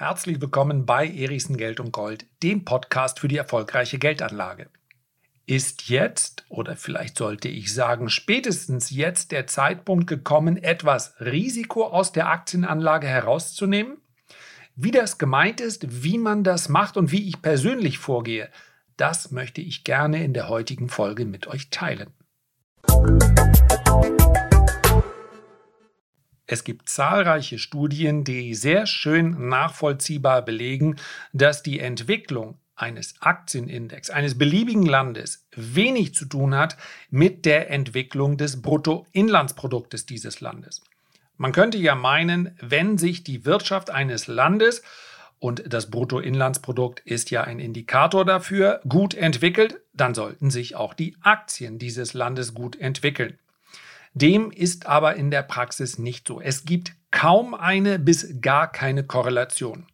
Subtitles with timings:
[0.00, 4.68] Herzlich willkommen bei Erichsen Geld und Gold, dem Podcast für die erfolgreiche Geldanlage.
[5.44, 12.12] Ist jetzt, oder vielleicht sollte ich sagen, spätestens jetzt der Zeitpunkt gekommen, etwas Risiko aus
[12.12, 13.96] der Aktienanlage herauszunehmen?
[14.76, 18.50] Wie das gemeint ist, wie man das macht und wie ich persönlich vorgehe,
[18.96, 22.12] das möchte ich gerne in der heutigen Folge mit euch teilen.
[26.50, 30.96] Es gibt zahlreiche Studien, die sehr schön nachvollziehbar belegen,
[31.34, 36.78] dass die Entwicklung eines Aktienindex eines beliebigen Landes wenig zu tun hat
[37.10, 40.82] mit der Entwicklung des Bruttoinlandsproduktes dieses Landes.
[41.36, 44.82] Man könnte ja meinen, wenn sich die Wirtschaft eines Landes
[45.38, 51.14] und das Bruttoinlandsprodukt ist ja ein Indikator dafür, gut entwickelt, dann sollten sich auch die
[51.20, 53.38] Aktien dieses Landes gut entwickeln.
[54.20, 56.40] Dem ist aber in der Praxis nicht so.
[56.40, 59.86] Es gibt kaum eine bis gar keine Korrelation.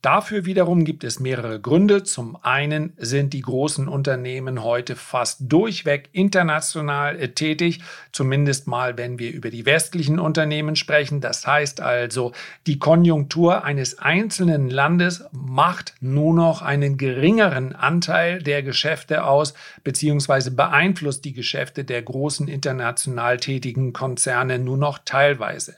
[0.00, 2.04] Dafür wiederum gibt es mehrere Gründe.
[2.04, 7.80] Zum einen sind die großen Unternehmen heute fast durchweg international äh, tätig,
[8.12, 11.20] zumindest mal, wenn wir über die westlichen Unternehmen sprechen.
[11.20, 12.30] Das heißt also,
[12.68, 19.52] die Konjunktur eines einzelnen Landes macht nur noch einen geringeren Anteil der Geschäfte aus,
[19.82, 25.74] beziehungsweise beeinflusst die Geschäfte der großen international tätigen Konzerne nur noch teilweise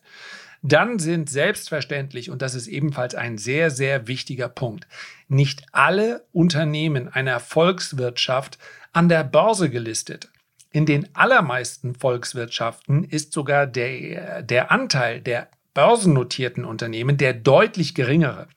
[0.62, 4.86] dann sind selbstverständlich, und das ist ebenfalls ein sehr, sehr wichtiger Punkt,
[5.28, 8.58] nicht alle Unternehmen einer Volkswirtschaft
[8.92, 10.28] an der Börse gelistet.
[10.72, 18.48] In den allermeisten Volkswirtschaften ist sogar der, der Anteil der börsennotierten Unternehmen der deutlich geringere.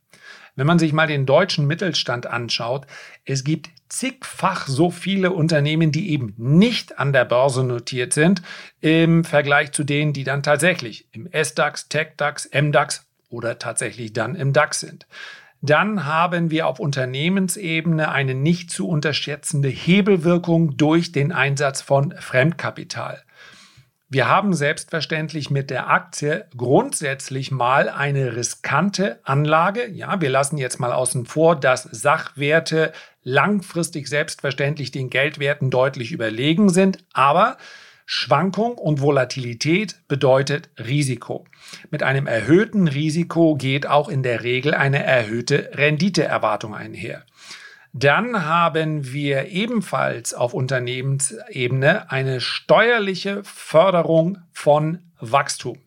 [0.55, 2.85] Wenn man sich mal den deutschen Mittelstand anschaut,
[3.25, 8.41] es gibt zigfach so viele Unternehmen, die eben nicht an der Börse notiert sind,
[8.81, 14.51] im Vergleich zu denen, die dann tatsächlich im S-DAX, TechDAX, MDAX oder tatsächlich dann im
[14.51, 15.05] DAX sind.
[15.61, 23.23] Dann haben wir auf Unternehmensebene eine nicht zu unterschätzende Hebelwirkung durch den Einsatz von Fremdkapital.
[24.13, 29.89] Wir haben selbstverständlich mit der Aktie grundsätzlich mal eine riskante Anlage.
[29.89, 32.93] Ja, wir lassen jetzt mal außen vor, dass Sachwerte
[33.23, 37.57] langfristig selbstverständlich den Geldwerten deutlich überlegen sind, aber
[38.05, 41.45] Schwankung und Volatilität bedeutet Risiko.
[41.89, 47.25] Mit einem erhöhten Risiko geht auch in der Regel eine erhöhte Renditeerwartung einher.
[47.95, 55.77] Dann haben wir ebenfalls auf Unternehmensebene eine steuerliche Förderung von Wachstum,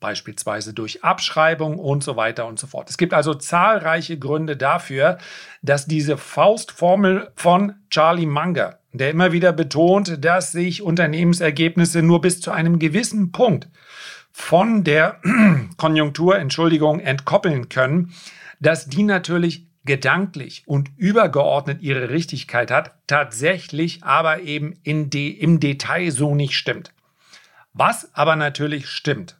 [0.00, 2.90] beispielsweise durch Abschreibung und so weiter und so fort.
[2.90, 5.18] Es gibt also zahlreiche Gründe dafür,
[5.62, 12.40] dass diese Faustformel von Charlie Munger, der immer wieder betont, dass sich Unternehmensergebnisse nur bis
[12.40, 13.68] zu einem gewissen Punkt
[14.32, 15.20] von der
[15.76, 18.12] Konjunktur, Entschuldigung, entkoppeln können,
[18.58, 26.10] dass die natürlich gedanklich und übergeordnet ihre Richtigkeit hat, tatsächlich aber eben de, im Detail
[26.10, 26.92] so nicht stimmt.
[27.72, 29.38] Was aber natürlich stimmt,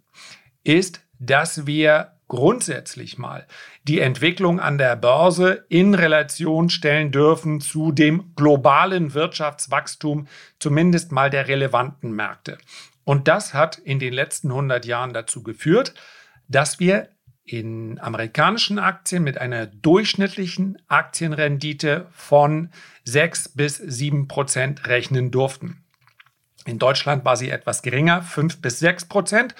[0.64, 3.46] ist, dass wir grundsätzlich mal
[3.84, 10.26] die Entwicklung an der Börse in Relation stellen dürfen zu dem globalen Wirtschaftswachstum,
[10.58, 12.58] zumindest mal der relevanten Märkte.
[13.04, 15.94] Und das hat in den letzten 100 Jahren dazu geführt,
[16.48, 17.08] dass wir
[17.46, 22.70] in amerikanischen Aktien mit einer durchschnittlichen Aktienrendite von
[23.04, 25.84] 6 bis 7 Prozent rechnen durften.
[26.66, 29.54] In Deutschland war sie etwas geringer, 5 bis 6 Prozent.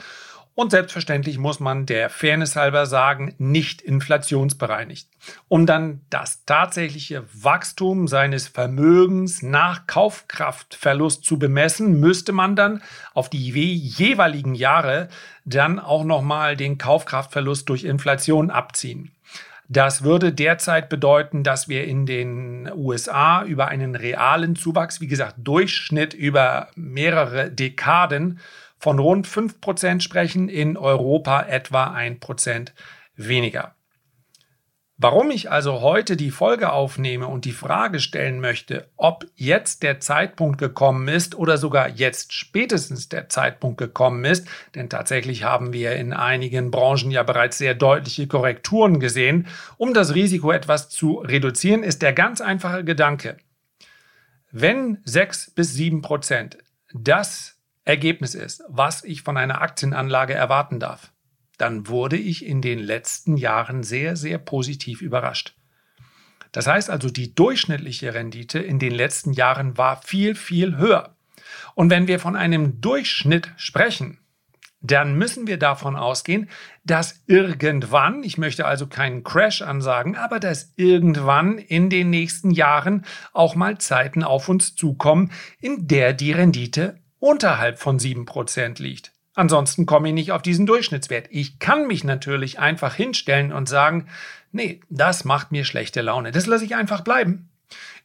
[0.57, 5.07] Und selbstverständlich muss man der Fairness halber sagen, nicht inflationsbereinigt.
[5.49, 13.29] Um dann das tatsächliche Wachstum seines Vermögens nach Kaufkraftverlust zu bemessen, müsste man dann auf
[13.29, 15.09] die jeweiligen Jahre
[15.45, 19.13] dann auch nochmal den Kaufkraftverlust durch Inflation abziehen.
[19.69, 25.35] Das würde derzeit bedeuten, dass wir in den USA über einen realen Zuwachs, wie gesagt,
[25.37, 28.39] Durchschnitt über mehrere Dekaden
[28.79, 32.73] von rund 5% sprechen, in Europa etwa 1%
[33.17, 33.77] weniger.
[34.99, 40.01] Warum ich also heute die Folge aufnehme und die Frage stellen möchte, ob jetzt der
[40.01, 45.97] Zeitpunkt gekommen ist oder sogar jetzt spätestens der Zeitpunkt gekommen ist, denn tatsächlich haben wir
[45.97, 51.83] in einigen Branchen ja bereits sehr deutliche Korrekturen gesehen, um das Risiko etwas zu reduzieren,
[51.83, 53.37] ist der ganz einfache Gedanke.
[54.51, 56.57] Wenn 6 bis 7 Prozent
[56.95, 57.56] das
[57.87, 61.13] Ergebnis ist, was ich von einer Aktienanlage erwarten darf,
[61.57, 65.55] dann wurde ich in den letzten Jahren sehr, sehr positiv überrascht.
[66.51, 71.17] Das heißt also, die durchschnittliche Rendite in den letzten Jahren war viel, viel höher.
[71.75, 74.19] Und wenn wir von einem Durchschnitt sprechen,
[74.81, 76.51] dann müssen wir davon ausgehen,
[76.85, 83.05] dass irgendwann, ich möchte also keinen Crash ansagen, aber dass irgendwann in den nächsten Jahren
[83.33, 85.31] auch mal Zeiten auf uns zukommen,
[85.61, 89.13] in der die Rendite unterhalb von 7% liegt.
[89.35, 91.29] Ansonsten komme ich nicht auf diesen Durchschnittswert.
[91.31, 94.07] Ich kann mich natürlich einfach hinstellen und sagen,
[94.51, 96.33] nee, das macht mir schlechte Laune.
[96.33, 97.51] Das lasse ich einfach bleiben.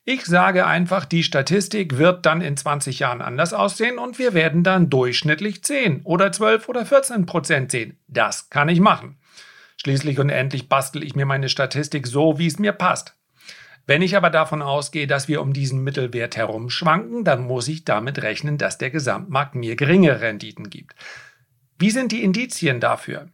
[0.03, 4.63] Ich sage einfach, die Statistik wird dann in 20 Jahren anders aussehen und wir werden
[4.63, 7.97] dann durchschnittlich 10 oder 12 oder 14 Prozent sehen.
[8.07, 9.17] Das kann ich machen.
[9.77, 13.15] Schließlich und endlich bastel ich mir meine Statistik so, wie es mir passt.
[13.87, 17.83] Wenn ich aber davon ausgehe, dass wir um diesen Mittelwert herum schwanken, dann muss ich
[17.83, 20.95] damit rechnen, dass der Gesamtmarkt mir geringe Renditen gibt.
[21.79, 23.29] Wie sind die Indizien dafür?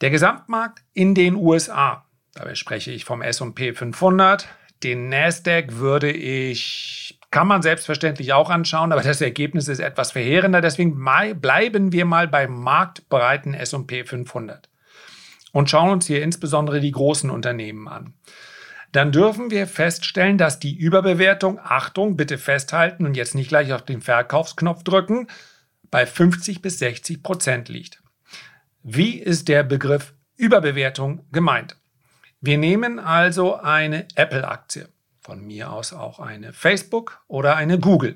[0.00, 4.48] Der Gesamtmarkt in den USA, dabei spreche ich vom SP 500,
[4.82, 10.60] den Nasdaq würde ich, kann man selbstverständlich auch anschauen, aber das Ergebnis ist etwas verheerender.
[10.60, 11.04] Deswegen
[11.40, 14.68] bleiben wir mal beim marktbreiten S&P 500
[15.52, 18.14] und schauen uns hier insbesondere die großen Unternehmen an.
[18.92, 23.84] Dann dürfen wir feststellen, dass die Überbewertung, Achtung, bitte festhalten und jetzt nicht gleich auf
[23.84, 25.28] den Verkaufsknopf drücken,
[25.90, 28.02] bei 50 bis 60 Prozent liegt.
[28.82, 31.76] Wie ist der Begriff Überbewertung gemeint?
[32.40, 34.88] Wir nehmen also eine Apple-Aktie,
[35.20, 38.14] von mir aus auch eine Facebook oder eine Google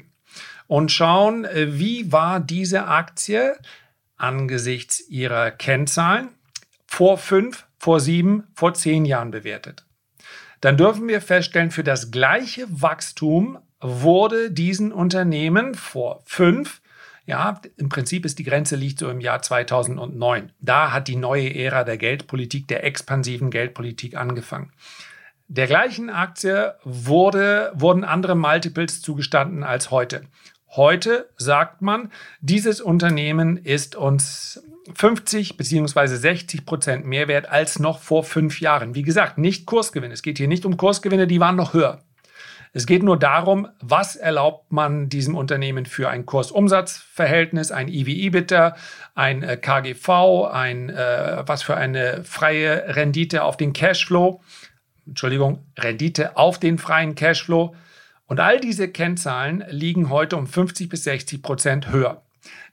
[0.69, 3.59] und schauen, wie war diese Aktie
[4.17, 6.29] angesichts ihrer Kennzahlen
[6.87, 9.85] vor fünf, vor sieben, vor zehn Jahren bewertet.
[10.63, 16.81] Dann dürfen wir feststellen, für das gleiche Wachstum wurde diesen Unternehmen vor fünf,
[17.27, 20.53] ja, im Prinzip ist die Grenze liegt so im Jahr 2009.
[20.61, 24.73] Da hat die neue Ära der Geldpolitik, der expansiven Geldpolitik angefangen.
[25.49, 30.23] Der gleichen Aktie wurde, wurden andere Multiples zugestanden als heute.
[30.75, 32.11] Heute sagt man,
[32.41, 34.63] dieses Unternehmen ist uns
[34.95, 36.07] 50 bzw.
[36.07, 38.95] 60 Prozent mehr wert als noch vor fünf Jahren.
[38.95, 40.11] Wie gesagt, nicht Kursgewinn.
[40.11, 42.03] Es geht hier nicht um Kursgewinne, die waren noch höher.
[42.73, 48.75] Es geht nur darum, was erlaubt man diesem Unternehmen für ein Kursumsatzverhältnis, ein EV-EBITDA,
[49.15, 54.41] ein äh, KGV, ein, äh, was für eine freie Rendite auf den Cashflow,
[55.07, 57.75] Entschuldigung, Rendite auf den freien Cashflow.
[58.33, 62.23] Und all diese Kennzahlen liegen heute um 50 bis 60 Prozent höher.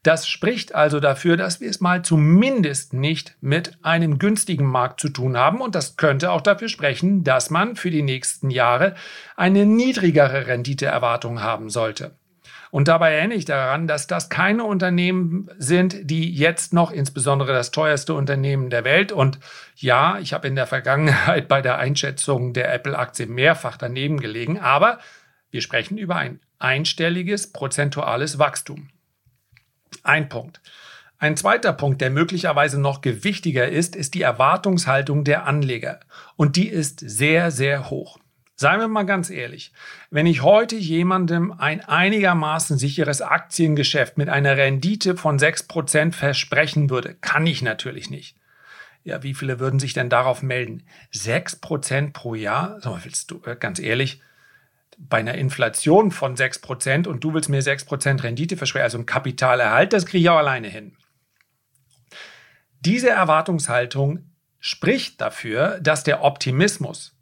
[0.03, 5.09] Das spricht also dafür, dass wir es mal zumindest nicht mit einem günstigen Markt zu
[5.09, 8.95] tun haben und das könnte auch dafür sprechen, dass man für die nächsten Jahre
[9.35, 12.15] eine niedrigere Renditeerwartung haben sollte.
[12.71, 17.71] Und dabei erinnere ich daran, dass das keine Unternehmen sind, die jetzt noch insbesondere das
[17.71, 19.39] teuerste Unternehmen der Welt und
[19.75, 24.99] ja, ich habe in der Vergangenheit bei der Einschätzung der Apple-Aktie mehrfach daneben gelegen, aber
[25.51, 28.89] wir sprechen über ein einstelliges prozentuales Wachstum.
[30.03, 30.61] Ein Punkt.
[31.17, 35.99] Ein zweiter Punkt, der möglicherweise noch gewichtiger ist, ist die Erwartungshaltung der Anleger.
[36.37, 38.19] Und die ist sehr, sehr hoch.
[38.55, 39.71] Seien wir mal ganz ehrlich,
[40.09, 47.15] wenn ich heute jemandem ein einigermaßen sicheres Aktiengeschäft mit einer Rendite von 6% versprechen würde,
[47.15, 48.35] kann ich natürlich nicht.
[49.03, 50.83] Ja, wie viele würden sich denn darauf melden?
[51.13, 52.81] 6% pro Jahr?
[52.81, 54.21] So, willst du, äh, ganz ehrlich,
[54.99, 59.93] bei einer Inflation von 6% und du willst mir 6% Rendite versprechen, also ein Kapitalerhalt,
[59.93, 60.97] das kriege ich auch alleine hin.
[62.81, 67.17] Diese Erwartungshaltung spricht dafür, dass der Optimismus,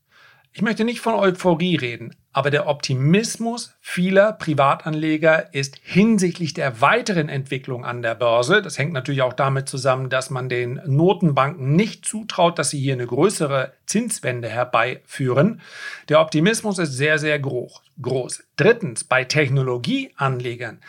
[0.57, 7.29] ich möchte nicht von Euphorie reden, aber der Optimismus vieler Privatanleger ist hinsichtlich der weiteren
[7.29, 12.05] Entwicklung an der Börse, das hängt natürlich auch damit zusammen, dass man den Notenbanken nicht
[12.05, 15.61] zutraut, dass sie hier eine größere Zinswende herbeiführen.
[16.09, 18.43] Der Optimismus ist sehr, sehr groß.
[18.55, 20.79] Drittens, bei Technologieanlegern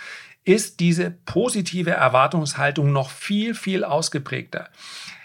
[0.44, 4.70] ist diese positive Erwartungshaltung noch viel, viel ausgeprägter.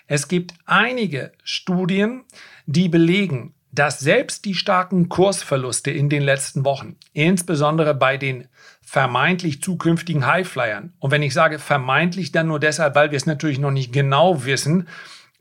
[0.08, 2.26] Es gibt einige Studien,
[2.66, 8.48] die belegen, dass selbst die starken Kursverluste in den letzten Wochen, insbesondere bei den
[8.84, 13.58] vermeintlich zukünftigen Highflyern, und wenn ich sage vermeintlich, dann nur deshalb, weil wir es natürlich
[13.58, 14.88] noch nicht genau wissen,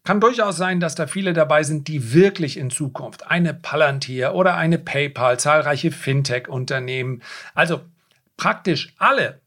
[0.04, 4.56] kann durchaus sein, dass da viele dabei sind, die wirklich in Zukunft eine Palantir oder
[4.56, 7.22] eine PayPal, zahlreiche Fintech-Unternehmen,
[7.54, 7.82] also
[8.38, 9.42] praktisch alle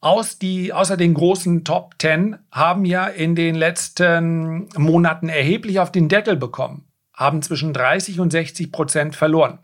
[0.00, 5.90] aus die, außer den großen Top 10 haben ja in den letzten Monaten erheblich auf
[5.90, 9.58] den Deckel bekommen haben zwischen 30 und 60 Prozent verloren.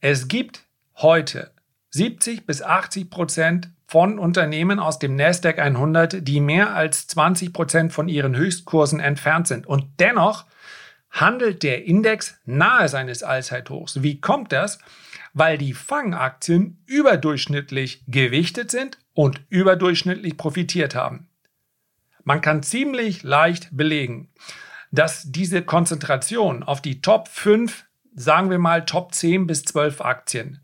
[0.00, 0.62] Es gibt
[0.96, 1.52] heute
[1.90, 7.92] 70 bis 80 Prozent von Unternehmen aus dem Nasdaq 100, die mehr als 20 Prozent
[7.92, 9.66] von ihren Höchstkursen entfernt sind.
[9.66, 10.44] Und dennoch
[11.10, 14.02] handelt der Index nahe seines Allzeithochs.
[14.02, 14.78] Wie kommt das?
[15.32, 21.28] Weil die Fangaktien überdurchschnittlich gewichtet sind und überdurchschnittlich profitiert haben.
[22.24, 24.28] Man kann ziemlich leicht belegen,
[24.92, 30.60] dass diese Konzentration auf die Top 5, sagen wir mal Top 10 bis 12 Aktien,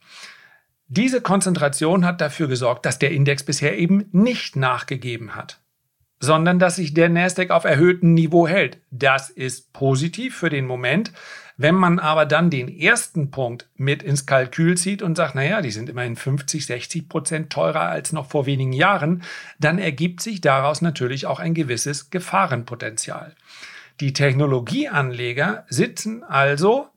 [0.95, 5.59] diese Konzentration hat dafür gesorgt, dass der Index bisher eben nicht nachgegeben hat,
[6.21, 8.79] sondern dass sich der Nasdaq auf erhöhtem Niveau hält.
[8.91, 11.11] Das ist positiv für den Moment.
[11.57, 15.71] Wenn man aber dann den ersten Punkt mit ins Kalkül zieht und sagt, naja, die
[15.71, 19.23] sind immerhin 50, 60 Prozent teurer als noch vor wenigen Jahren,
[19.59, 23.35] dann ergibt sich daraus natürlich auch ein gewisses Gefahrenpotenzial.
[24.03, 26.89] Die Technologieanleger sitzen also,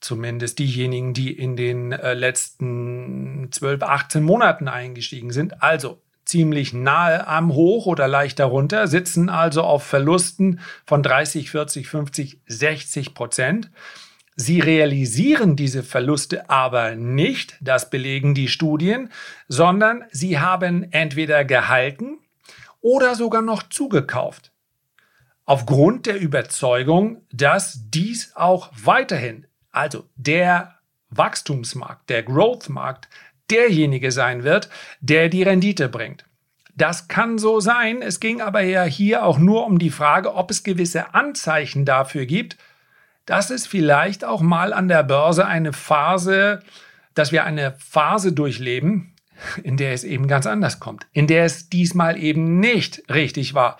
[0.00, 7.26] zumindest diejenigen, die in den äh, letzten 12, 18 Monaten eingestiegen sind, also ziemlich nahe
[7.26, 13.70] am Hoch oder leicht darunter, sitzen also auf Verlusten von 30, 40, 50, 60 Prozent.
[14.34, 19.10] Sie realisieren diese Verluste aber nicht, das belegen die Studien,
[19.48, 22.20] sondern sie haben entweder gehalten
[22.80, 24.50] oder sogar noch zugekauft.
[25.48, 30.74] Aufgrund der Überzeugung, dass dies auch weiterhin, also der
[31.08, 33.08] Wachstumsmarkt, der Growth-Markt,
[33.50, 34.68] derjenige sein wird,
[35.00, 36.26] der die Rendite bringt.
[36.74, 38.02] Das kann so sein.
[38.02, 42.26] Es ging aber ja hier auch nur um die Frage, ob es gewisse Anzeichen dafür
[42.26, 42.58] gibt,
[43.24, 46.60] dass es vielleicht auch mal an der Börse eine Phase,
[47.14, 49.14] dass wir eine Phase durchleben,
[49.62, 53.78] in der es eben ganz anders kommt, in der es diesmal eben nicht richtig war,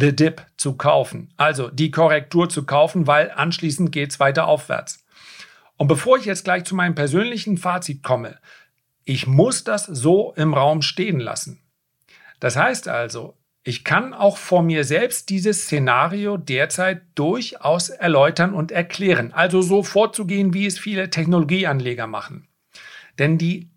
[0.00, 5.04] The Dip zu kaufen, also die Korrektur zu kaufen, weil anschließend geht es weiter aufwärts.
[5.76, 8.38] Und bevor ich jetzt gleich zu meinem persönlichen Fazit komme,
[9.04, 11.62] ich muss das so im Raum stehen lassen.
[12.38, 18.72] Das heißt also, ich kann auch vor mir selbst dieses Szenario derzeit durchaus erläutern und
[18.72, 22.48] erklären, also so vorzugehen, wie es viele Technologieanleger machen.
[23.18, 23.70] Denn die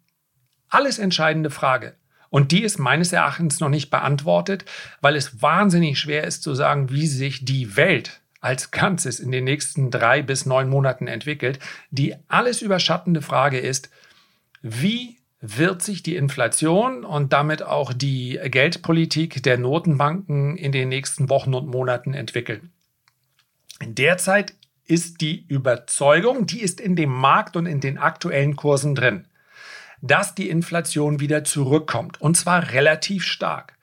[0.70, 1.96] alles entscheidende Frage,
[2.34, 4.66] und die ist meines Erachtens noch nicht beantwortet,
[5.02, 9.44] weil es wahnsinnig schwer ist zu sagen, wie sich die Welt als Ganzes in den
[9.44, 11.60] nächsten drei bis neun Monaten entwickelt.
[11.92, 13.92] Die alles überschattende Frage ist,
[14.63, 21.30] wie wird sich die Inflation und damit auch die Geldpolitik der Notenbanken in den nächsten
[21.30, 22.72] Wochen und Monaten entwickeln.
[23.80, 24.56] Derzeit
[24.88, 29.28] ist die Überzeugung, die ist in dem Markt und in den aktuellen Kursen drin,
[30.03, 33.74] dass die Inflation wieder zurückkommt und zwar relativ stark.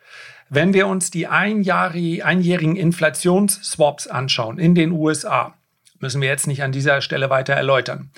[0.49, 5.55] Wenn wir uns die einjährigen Inflationsswaps anschauen in den USA,
[5.99, 8.11] müssen wir jetzt nicht an dieser Stelle weiter erläutern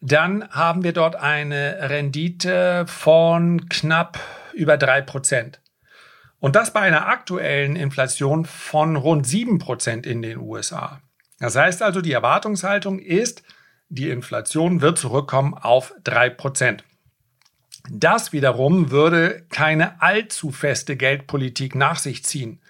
[0.00, 4.18] dann haben wir dort eine Rendite von knapp
[4.54, 5.58] über 3%.
[6.38, 11.00] Und das bei einer aktuellen Inflation von rund 7% in den USA.
[11.38, 13.42] Das heißt also, die Erwartungshaltung ist,
[13.90, 16.80] die Inflation wird zurückkommen auf 3%.
[17.88, 22.60] Das wiederum würde keine allzu feste Geldpolitik nach sich ziehen.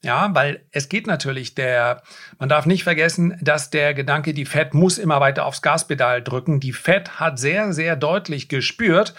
[0.00, 2.02] Ja, weil es geht natürlich der,
[2.38, 6.60] man darf nicht vergessen, dass der Gedanke, die Fed muss immer weiter aufs Gaspedal drücken.
[6.60, 9.14] Die Fed hat sehr, sehr deutlich gespürt,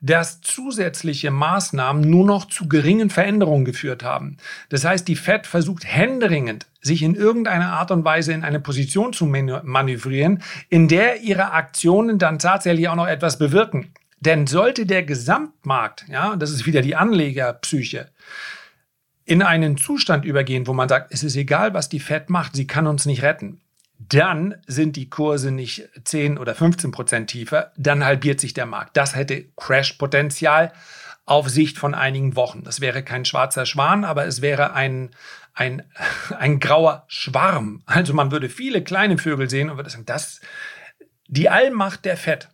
[0.00, 4.36] dass zusätzliche Maßnahmen nur noch zu geringen Veränderungen geführt haben.
[4.68, 9.12] Das heißt, die Fed versucht händeringend, sich in irgendeiner Art und Weise in eine Position
[9.12, 13.94] zu manövrieren, in der ihre Aktionen dann tatsächlich auch noch etwas bewirken.
[14.24, 18.10] Denn sollte der Gesamtmarkt, ja, das ist wieder die Anlegerpsyche,
[19.26, 22.66] in einen Zustand übergehen, wo man sagt, es ist egal, was die Fed macht, sie
[22.66, 23.60] kann uns nicht retten,
[23.98, 28.96] dann sind die Kurse nicht 10 oder 15 Prozent tiefer, dann halbiert sich der Markt.
[28.96, 30.72] Das hätte Crash-Potenzial
[31.26, 32.64] auf Sicht von einigen Wochen.
[32.64, 35.10] Das wäre kein schwarzer Schwan, aber es wäre ein,
[35.54, 35.82] ein,
[36.38, 37.82] ein grauer Schwarm.
[37.86, 40.40] Also man würde viele kleine Vögel sehen und würde sagen, das,
[41.28, 42.48] die Allmacht der Fed,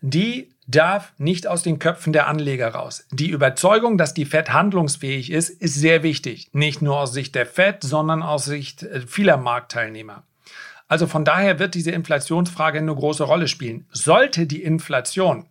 [0.00, 3.06] die darf nicht aus den Köpfen der Anleger raus.
[3.10, 6.48] Die Überzeugung, dass die Fed handlungsfähig ist, ist sehr wichtig.
[6.52, 10.24] Nicht nur aus Sicht der Fed, sondern aus Sicht äh, vieler Marktteilnehmer.
[10.88, 13.86] Also von daher wird diese Inflationsfrage eine große Rolle spielen.
[13.90, 15.46] Sollte die Inflation,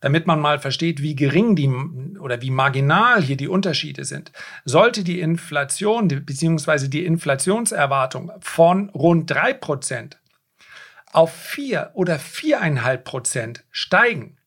[0.00, 1.68] damit man mal versteht, wie gering die
[2.18, 4.30] oder wie marginal hier die Unterschiede sind,
[4.64, 6.88] sollte die Inflation bzw.
[6.88, 10.16] die Inflationserwartung von rund 3%
[11.12, 14.37] auf 4 oder 4,5 Prozent steigen,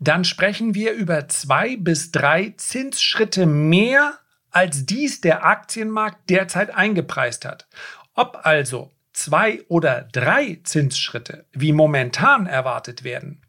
[0.00, 4.18] dann sprechen wir über zwei bis drei Zinsschritte mehr,
[4.50, 7.68] als dies der Aktienmarkt derzeit eingepreist hat.
[8.14, 13.42] Ob also zwei oder drei Zinsschritte, wie momentan erwartet werden,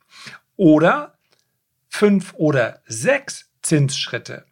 [0.57, 1.17] oder
[1.87, 4.45] fünf oder sechs Zinsschritte,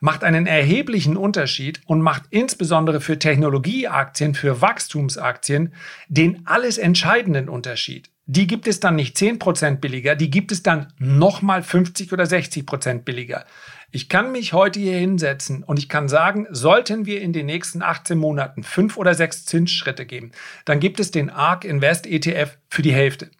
[0.00, 5.74] macht einen erheblichen Unterschied und macht insbesondere für Technologieaktien, für Wachstumsaktien
[6.08, 8.11] den alles entscheidenden Unterschied.
[8.26, 13.00] Die gibt es dann nicht 10% billiger, die gibt es dann nochmal 50 oder 60%
[13.00, 13.44] billiger.
[13.90, 17.82] Ich kann mich heute hier hinsetzen und ich kann sagen, sollten wir in den nächsten
[17.82, 20.30] 18 Monaten fünf oder sechs Zinsschritte geben,
[20.64, 23.30] dann gibt es den ARK Invest ETF für die Hälfte.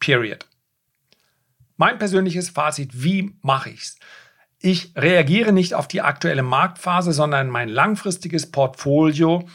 [0.00, 0.46] Period.
[1.76, 3.98] Mein persönliches Fazit, wie mache ich's?
[4.58, 9.46] Ich reagiere nicht auf die aktuelle Marktphase, sondern mein langfristiges Portfolio,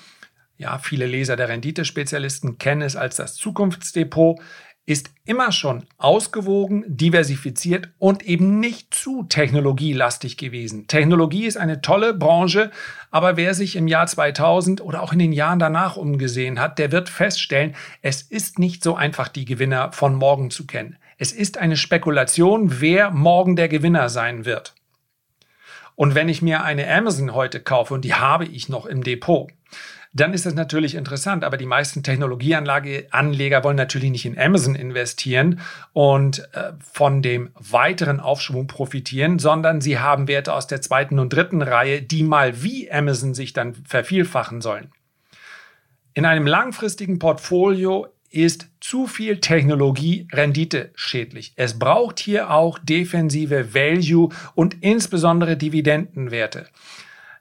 [0.60, 4.40] ja, viele Leser der Renditespezialisten kennen es als das Zukunftsdepot,
[4.86, 10.88] ist immer schon ausgewogen, diversifiziert und eben nicht zu technologielastig gewesen.
[10.88, 12.72] Technologie ist eine tolle Branche,
[13.10, 16.92] aber wer sich im Jahr 2000 oder auch in den Jahren danach umgesehen hat, der
[16.92, 20.98] wird feststellen, es ist nicht so einfach, die Gewinner von morgen zu kennen.
[21.18, 24.74] Es ist eine Spekulation, wer morgen der Gewinner sein wird.
[25.96, 29.52] Und wenn ich mir eine Amazon heute kaufe, und die habe ich noch im Depot,
[30.12, 31.44] dann ist das natürlich interessant.
[31.44, 35.60] Aber die meisten Technologieanleger wollen natürlich nicht in Amazon investieren
[35.94, 41.34] und äh, von dem weiteren Aufschwung profitieren, sondern sie haben Werte aus der zweiten und
[41.34, 44.92] dritten Reihe, die mal wie Amazon sich dann vervielfachen sollen.
[46.14, 51.54] In einem langfristigen Portfolio ist zu viel Technologie Rendite schädlich.
[51.56, 56.68] Es braucht hier auch defensive Value und insbesondere Dividendenwerte.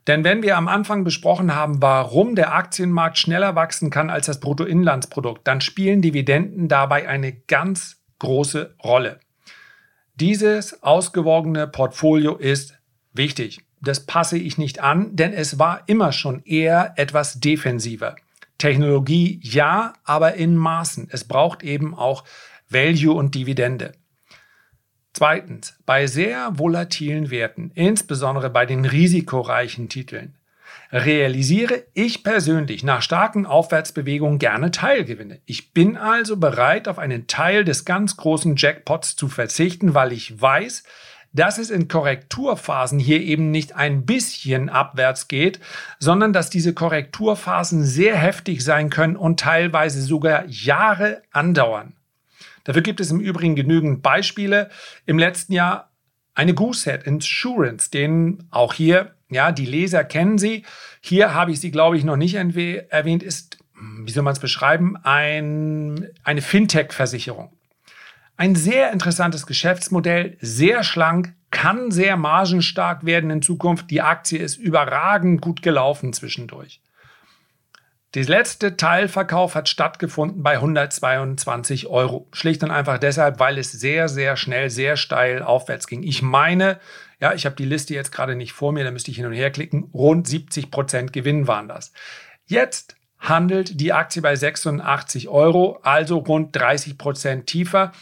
[0.09, 4.41] Denn wenn wir am Anfang besprochen haben, warum der Aktienmarkt schneller wachsen kann als das
[4.41, 9.21] Bruttoinlandsprodukt, dann spielen Dividenden dabei eine ganz große Rolle.
[10.15, 12.79] Dieses ausgewogene Portfolio ist
[13.13, 13.61] wichtig.
[13.83, 18.17] Das passe ich nicht an, denn es war immer schon eher etwas defensiver.
[18.57, 21.09] Technologie ja, aber in Maßen.
[21.11, 22.25] Es braucht eben auch
[22.71, 23.93] Value und Dividende.
[25.13, 30.35] Zweitens, bei sehr volatilen Werten, insbesondere bei den risikoreichen Titeln,
[30.93, 35.41] realisiere ich persönlich nach starken Aufwärtsbewegungen gerne Teilgewinne.
[35.45, 40.41] Ich bin also bereit, auf einen Teil des ganz großen Jackpots zu verzichten, weil ich
[40.41, 40.85] weiß,
[41.33, 45.61] dass es in Korrekturphasen hier eben nicht ein bisschen abwärts geht,
[45.99, 51.98] sondern dass diese Korrekturphasen sehr heftig sein können und teilweise sogar Jahre andauern.
[52.69, 54.69] Dafür gibt es im Übrigen genügend Beispiele.
[55.07, 55.91] Im letzten Jahr
[56.35, 60.67] eine Goosehead Insurance, den auch hier, ja, die Leser kennen sie.
[61.01, 63.57] Hier habe ich sie, glaube ich, noch nicht erwähnt, ist,
[64.05, 67.57] wie soll man es beschreiben, ein, eine Fintech-Versicherung.
[68.37, 73.91] Ein sehr interessantes Geschäftsmodell, sehr schlank, kann sehr margenstark werden in Zukunft.
[73.91, 76.83] Die Aktie ist überragend gut gelaufen zwischendurch.
[78.15, 82.27] Der letzte Teilverkauf hat stattgefunden bei 122 Euro.
[82.33, 86.03] Schlicht und einfach deshalb, weil es sehr, sehr schnell, sehr steil aufwärts ging.
[86.03, 86.81] Ich meine,
[87.21, 89.35] ja, ich habe die Liste jetzt gerade nicht vor mir, da müsste ich hin und
[89.35, 89.91] her klicken.
[89.93, 91.93] Rund 70 Prozent Gewinn waren das.
[92.47, 97.93] Jetzt handelt die Aktie bei 86 Euro, also rund 30 Prozent tiefer.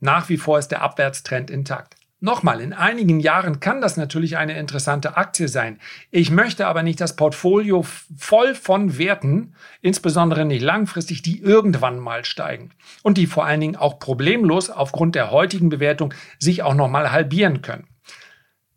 [0.00, 1.94] Nach wie vor ist der Abwärtstrend intakt.
[2.24, 5.80] Nochmal, in einigen Jahren kann das natürlich eine interessante Aktie sein.
[6.12, 7.84] Ich möchte aber nicht das Portfolio
[8.16, 12.70] voll von Werten, insbesondere nicht langfristig, die irgendwann mal steigen
[13.02, 17.60] und die vor allen Dingen auch problemlos aufgrund der heutigen Bewertung sich auch nochmal halbieren
[17.60, 17.88] können.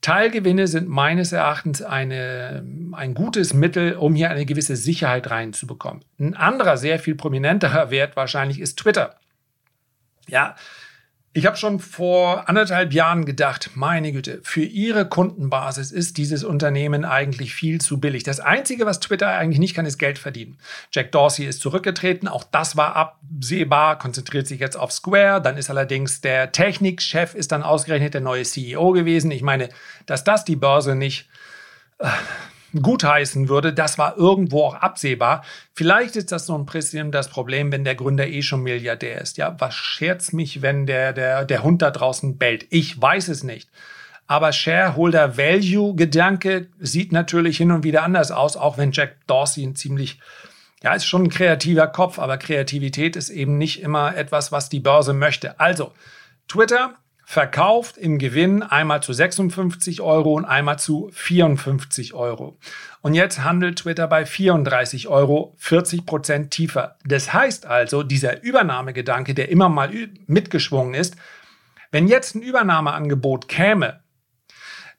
[0.02, 6.04] Teilgewinne sind meines Erachtens eine, ein gutes Mittel, um hier eine gewisse Sicherheit reinzubekommen.
[6.20, 9.20] Ein anderer, sehr viel prominenterer Wert wahrscheinlich ist Twitter.
[10.28, 10.56] Ja,
[11.38, 17.04] ich habe schon vor anderthalb Jahren gedacht, meine Güte, für ihre Kundenbasis ist dieses Unternehmen
[17.04, 18.24] eigentlich viel zu billig.
[18.24, 20.58] Das Einzige, was Twitter eigentlich nicht kann, ist Geld verdienen.
[20.94, 25.42] Jack Dorsey ist zurückgetreten, auch das war absehbar, konzentriert sich jetzt auf Square.
[25.42, 29.30] Dann ist allerdings der Technikchef ist dann ausgerechnet der neue CEO gewesen.
[29.30, 29.68] Ich meine,
[30.06, 31.28] dass das die Börse nicht
[32.00, 32.08] äh,
[32.82, 35.44] gutheißen würde, das war irgendwo auch absehbar.
[35.74, 39.38] Vielleicht ist das so ein bisschen das Problem, wenn der Gründer eh schon Milliardär ist.
[39.38, 42.66] Ja, was scherzt mich, wenn der, der, der Hund da draußen bellt?
[42.70, 43.70] Ich weiß es nicht.
[44.28, 49.64] Aber Shareholder Value Gedanke sieht natürlich hin und wieder anders aus, auch wenn Jack Dorsey
[49.64, 50.20] ein ziemlich
[50.84, 54.80] ja, ist schon ein kreativer Kopf, aber Kreativität ist eben nicht immer etwas, was die
[54.80, 55.60] Börse möchte.
[55.60, 55.94] Also,
[56.48, 56.94] Twitter
[57.26, 62.58] verkauft im Gewinn einmal zu 56 Euro und einmal zu 54 Euro.
[63.02, 66.98] Und jetzt handelt Twitter bei 34 Euro, 40 Prozent tiefer.
[67.04, 69.92] Das heißt also, dieser Übernahmegedanke, der immer mal
[70.28, 71.16] mitgeschwungen ist,
[71.92, 74.02] wenn jetzt ein Übernahmeangebot käme,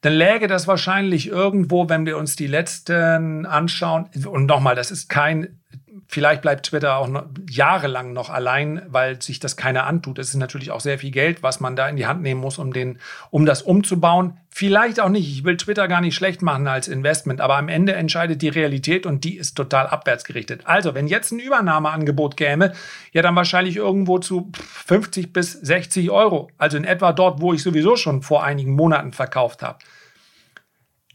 [0.00, 4.10] dann läge das wahrscheinlich irgendwo, wenn wir uns die letzten anschauen.
[4.26, 5.60] Und nochmal, das ist kein
[6.08, 10.20] Vielleicht bleibt Twitter auch noch jahrelang noch allein, weil sich das keiner antut.
[10.20, 12.58] Es ist natürlich auch sehr viel Geld, was man da in die Hand nehmen muss,
[12.58, 12.98] um, den,
[13.30, 14.38] um das umzubauen.
[14.48, 15.28] Vielleicht auch nicht.
[15.28, 19.04] Ich will Twitter gar nicht schlecht machen als Investment, aber am Ende entscheidet die Realität
[19.04, 20.62] und die ist total abwärtsgerichtet.
[20.64, 22.72] Also, wenn jetzt ein Übernahmeangebot käme,
[23.12, 26.50] ja, dann wahrscheinlich irgendwo zu 50 bis 60 Euro.
[26.56, 29.78] Also in etwa dort, wo ich sowieso schon vor einigen Monaten verkauft habe.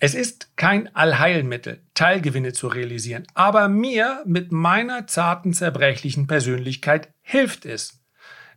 [0.04, 7.68] Es ist kein Allheilmittel, Teilgewinne zu realisieren, aber mir mit meiner zarten, zerbrechlichen Persönlichkeit hilft
[7.68, 8.02] es,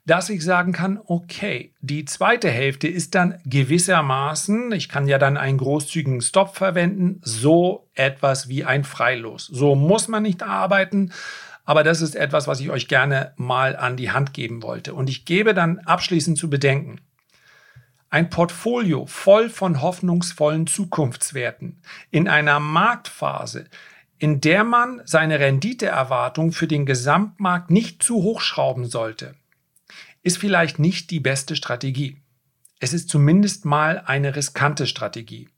[0.07, 5.37] dass ich sagen kann, okay, die zweite Hälfte ist dann gewissermaßen, ich kann ja dann
[5.37, 9.44] einen großzügigen Stop verwenden, so etwas wie ein Freilos.
[9.44, 11.12] So muss man nicht arbeiten,
[11.66, 14.94] aber das ist etwas, was ich euch gerne mal an die Hand geben wollte.
[14.94, 17.02] Und ich gebe dann abschließend zu bedenken,
[18.14, 23.66] ein Portfolio voll von hoffnungsvollen Zukunftswerten in einer Marktphase,
[24.18, 29.35] in der man seine Renditeerwartung für den Gesamtmarkt nicht zu hoch schrauben sollte
[30.24, 32.16] ist vielleicht nicht die beste Strategie.
[32.81, 35.48] Es ist zumindest mal eine riskante Strategie.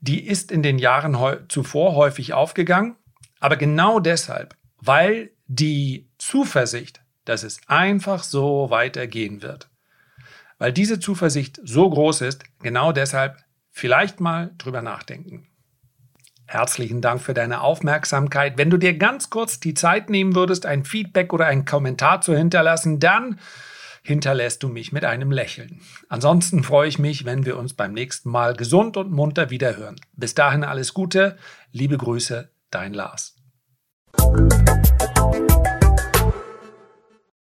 [0.00, 1.16] Die ist in den Jahren
[1.48, 2.96] zuvor häufig aufgegangen,
[3.40, 9.70] aber genau deshalb, weil die Zuversicht, dass es einfach so weitergehen wird,
[10.62, 13.36] weil diese Zuversicht so groß ist, genau deshalb
[13.72, 15.48] vielleicht mal drüber nachdenken.
[16.46, 18.58] Herzlichen Dank für deine Aufmerksamkeit.
[18.58, 22.36] Wenn du dir ganz kurz die Zeit nehmen würdest, ein Feedback oder einen Kommentar zu
[22.36, 23.40] hinterlassen, dann
[24.04, 25.80] hinterlässt du mich mit einem Lächeln.
[26.08, 29.96] Ansonsten freue ich mich, wenn wir uns beim nächsten Mal gesund und munter wiederhören.
[30.12, 31.38] Bis dahin alles Gute,
[31.72, 33.34] liebe Grüße, dein Lars.